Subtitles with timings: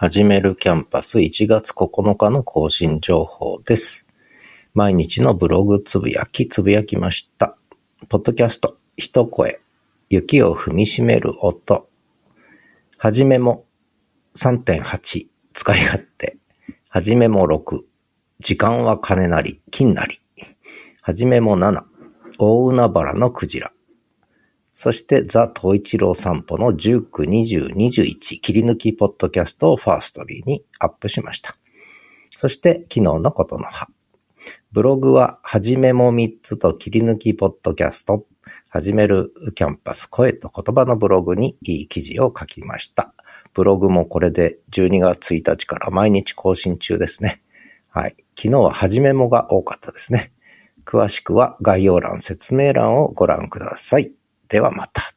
[0.00, 4.06] 始めるキャンパス1月9日の更新情報です。
[4.72, 7.56] 毎日のブログつぶやきつぶやきました。
[8.08, 9.58] ポッドキャスト、一声、
[10.08, 11.88] 雪を踏みしめる音。
[12.96, 13.64] はじめも
[14.36, 16.36] 3.8、使い勝手。
[16.88, 17.80] はじめも6、
[18.38, 20.20] 時間は金なり、金なり。
[21.02, 21.82] はじめも7、
[22.38, 23.72] 大海原のクジラ。
[24.80, 31.56] そして、ザ・東一郎散歩の19、20、21切り抜きポッドキャストをファーストリーにアップしました。
[32.30, 33.88] そして、昨日のことの葉。
[34.70, 38.24] ブログは、はじめも3つと切り抜きポッドキャスト、
[38.68, 43.12] 始めるキャンパス声と言葉のブログにいい記事を書きました。
[43.54, 47.42] ブログもこれで12月1日から毎日更新中ですね。
[47.88, 48.14] はい。
[48.36, 50.30] 昨日ははじめもが多かったですね。
[50.84, 54.12] 詳しくは概要欄、説明欄をご覧ください。
[54.48, 55.07] ではまた。